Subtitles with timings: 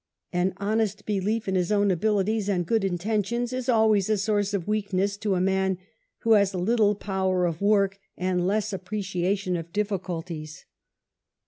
[0.33, 4.67] An honest belief in his own abilities and good intentions is always a source of
[4.67, 5.77] weakness to a man
[6.21, 10.65] who has little power of work and less appreciation of difficulties.